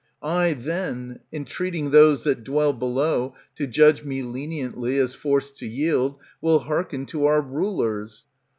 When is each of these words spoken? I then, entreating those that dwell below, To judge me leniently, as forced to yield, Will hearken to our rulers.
I 0.23 0.53
then, 0.53 1.19
entreating 1.31 1.91
those 1.91 2.23
that 2.23 2.43
dwell 2.43 2.73
below, 2.73 3.35
To 3.57 3.67
judge 3.67 4.03
me 4.03 4.23
leniently, 4.23 4.97
as 4.97 5.13
forced 5.13 5.59
to 5.59 5.67
yield, 5.67 6.17
Will 6.41 6.57
hearken 6.61 7.05
to 7.05 7.27
our 7.27 7.39
rulers. 7.39 8.25